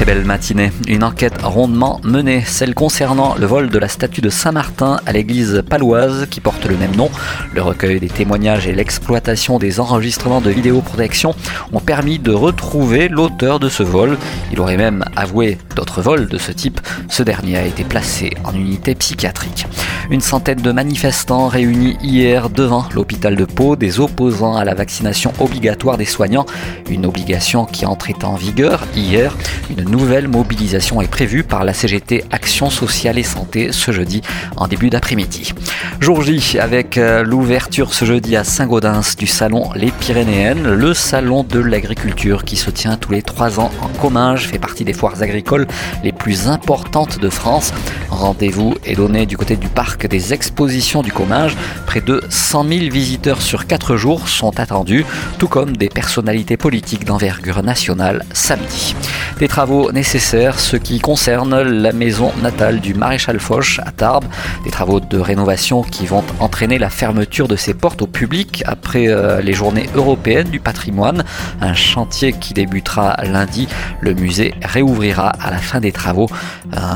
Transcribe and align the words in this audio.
très 0.00 0.14
belle 0.14 0.24
matinée. 0.24 0.72
Une 0.88 1.04
enquête 1.04 1.42
rondement 1.42 2.00
menée, 2.04 2.42
celle 2.46 2.74
concernant 2.74 3.34
le 3.34 3.44
vol 3.44 3.68
de 3.68 3.78
la 3.78 3.86
statue 3.86 4.22
de 4.22 4.30
Saint-Martin 4.30 4.98
à 5.04 5.12
l'église 5.12 5.62
paloise 5.68 6.26
qui 6.30 6.40
porte 6.40 6.64
le 6.64 6.78
même 6.78 6.96
nom. 6.96 7.10
Le 7.52 7.60
recueil 7.60 8.00
des 8.00 8.08
témoignages 8.08 8.66
et 8.66 8.72
l'exploitation 8.72 9.58
des 9.58 9.78
enregistrements 9.78 10.40
de 10.40 10.48
vidéoprotection 10.48 11.34
ont 11.74 11.80
permis 11.80 12.18
de 12.18 12.32
retrouver 12.32 13.10
l'auteur 13.10 13.60
de 13.60 13.68
ce 13.68 13.82
vol. 13.82 14.16
Il 14.52 14.60
aurait 14.60 14.78
même 14.78 15.04
avoué 15.16 15.58
d'autres 15.76 16.00
vols 16.00 16.28
de 16.28 16.38
ce 16.38 16.52
type. 16.52 16.80
Ce 17.10 17.22
dernier 17.22 17.58
a 17.58 17.66
été 17.66 17.84
placé 17.84 18.32
en 18.44 18.54
unité 18.54 18.94
psychiatrique. 18.94 19.66
Une 20.10 20.20
centaine 20.20 20.60
de 20.60 20.72
manifestants 20.72 21.46
réunis 21.46 21.96
hier 22.02 22.50
devant 22.50 22.84
l'hôpital 22.92 23.36
de 23.36 23.44
Pau, 23.44 23.76
des 23.76 24.00
opposants 24.00 24.56
à 24.56 24.64
la 24.64 24.74
vaccination 24.74 25.32
obligatoire 25.38 25.96
des 25.96 26.04
soignants, 26.04 26.46
une 26.90 27.06
obligation 27.06 27.64
qui 27.64 27.86
entrait 27.86 28.24
en 28.24 28.34
vigueur 28.34 28.82
hier. 28.96 29.36
Une 29.70 29.88
nouvelle 29.88 30.26
mobilisation 30.26 31.00
est 31.00 31.06
prévue 31.06 31.44
par 31.44 31.64
la 31.64 31.72
CGT 31.74 32.24
Action 32.32 32.70
sociale 32.70 33.18
et 33.18 33.22
santé 33.22 33.70
ce 33.70 33.92
jeudi 33.92 34.20
en 34.56 34.66
début 34.66 34.90
d'après-midi. 34.90 35.52
Jour 36.00 36.22
J 36.22 36.58
avec 36.58 36.98
euh, 36.98 37.22
l'ouverture 37.22 37.94
ce 37.94 38.04
jeudi 38.04 38.34
à 38.34 38.42
Saint-Gaudens 38.42 39.14
du 39.16 39.28
salon 39.28 39.70
Les 39.76 39.92
Pyrénéennes, 39.92 40.72
le 40.72 40.92
salon 40.92 41.44
de 41.44 41.60
l'agriculture 41.60 42.44
qui 42.44 42.56
se 42.56 42.70
tient 42.70 42.96
tous 42.96 43.12
les 43.12 43.22
trois 43.22 43.60
ans 43.60 43.70
en 43.80 43.88
Comminges, 44.00 44.48
fait 44.48 44.58
partie 44.58 44.84
des 44.84 44.92
foires 44.92 45.22
agricoles 45.22 45.68
les 46.02 46.12
plus 46.12 46.48
importantes 46.48 47.20
de 47.20 47.30
France. 47.30 47.72
Rendez-vous 48.10 48.74
est 48.84 48.96
donné 48.96 49.24
du 49.24 49.36
côté 49.36 49.56
du 49.56 49.68
parc 49.68 50.06
des 50.06 50.34
expositions 50.34 51.02
du 51.02 51.12
Comminges. 51.12 51.56
Près 51.86 52.00
de 52.00 52.20
100 52.28 52.64
000 52.64 52.80
visiteurs 52.92 53.40
sur 53.40 53.66
quatre 53.66 53.96
jours 53.96 54.28
sont 54.28 54.58
attendus, 54.58 55.06
tout 55.38 55.46
comme 55.46 55.76
des 55.76 55.88
personnalités 55.88 56.56
politiques 56.56 57.04
d'envergure 57.04 57.62
nationale 57.62 58.24
samedi. 58.32 58.96
Des 59.38 59.48
travaux 59.48 59.92
nécessaires, 59.92 60.58
ce 60.58 60.76
qui 60.76 60.98
concerne 60.98 61.62
la 61.62 61.92
maison 61.92 62.32
natale 62.42 62.80
du 62.80 62.94
maréchal 62.94 63.38
Foch 63.38 63.80
à 63.86 63.92
Tarbes. 63.92 64.26
Des 64.64 64.70
travaux 64.70 65.00
de 65.00 65.18
rénovation 65.18 65.82
qui 65.82 66.06
vont 66.06 66.24
entraîner 66.40 66.78
la 66.78 66.90
fermeture 66.90 67.48
de 67.48 67.56
ses 67.56 67.74
portes 67.74 68.02
au 68.02 68.06
public 68.06 68.64
après 68.66 69.08
euh, 69.08 69.40
les 69.40 69.52
journées 69.52 69.88
européennes 69.94 70.50
du 70.50 70.60
patrimoine. 70.60 71.24
Un 71.60 71.74
chantier 71.74 72.32
qui 72.32 72.54
débutera 72.54 73.16
lundi. 73.22 73.68
Le 74.00 74.14
musée 74.14 74.52
réouvrira 74.62 75.28
à 75.28 75.50
la 75.50 75.58
fin 75.58 75.80
des 75.80 75.92
travaux. 75.92 76.28